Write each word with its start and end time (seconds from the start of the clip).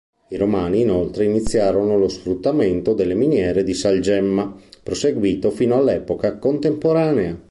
I 0.29 0.35
Romani 0.35 0.81
inoltre 0.81 1.25
iniziarono 1.25 1.95
lo 1.95 2.07
sfruttamento 2.07 2.95
delle 2.95 3.13
miniere 3.13 3.61
di 3.63 3.75
salgemma, 3.75 4.51
proseguito 4.81 5.51
fino 5.51 5.75
all'epoca 5.75 6.39
contemporanea. 6.39 7.39